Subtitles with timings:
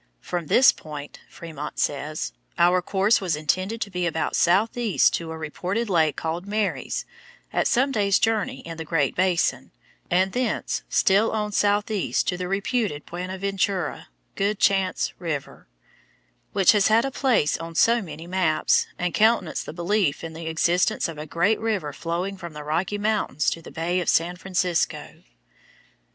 [0.19, 5.37] "From this point," Frémont says, "our course was intended to be about southeast to a
[5.37, 7.05] reported lake called Mary's,
[7.53, 9.69] at some days' journey in the Great Basin,
[10.09, 15.67] and thence, still on southeast to the reputed Buenaventura (good chance) River,
[16.51, 20.47] which has had a place on so many maps, and countenanced the belief in the
[20.47, 24.35] existence of a great river flowing from the Rocky Mountains to the Bay of San
[24.35, 25.21] Francisco."